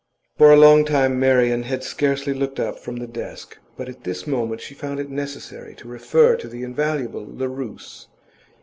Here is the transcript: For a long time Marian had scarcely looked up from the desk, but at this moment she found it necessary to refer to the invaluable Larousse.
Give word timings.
For 0.35 0.51
a 0.51 0.57
long 0.57 0.83
time 0.83 1.19
Marian 1.19 1.61
had 1.61 1.83
scarcely 1.83 2.33
looked 2.33 2.59
up 2.59 2.79
from 2.79 2.95
the 2.95 3.05
desk, 3.05 3.59
but 3.77 3.87
at 3.87 4.03
this 4.03 4.25
moment 4.25 4.59
she 4.59 4.73
found 4.73 4.99
it 4.99 5.11
necessary 5.11 5.75
to 5.75 5.87
refer 5.87 6.35
to 6.37 6.47
the 6.47 6.63
invaluable 6.63 7.23
Larousse. 7.27 8.07